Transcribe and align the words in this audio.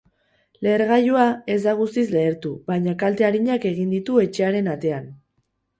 Lehergailua 0.67 1.25
ez 1.57 1.59
da 1.67 1.75
guztiz 1.81 2.07
lehertu, 2.17 2.55
baina 2.73 2.97
kalte 3.05 3.29
arinak 3.31 3.69
egin 3.75 3.95
ditu 3.99 4.21
etxearen 4.29 4.75
atean. 4.77 5.11